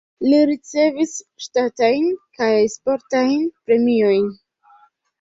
Li 0.27 0.37
ricevis 0.51 1.13
ŝtatajn 1.45 2.09
kaj 2.41 2.51
sportajn 2.79 3.39
premiojn. 3.71 4.31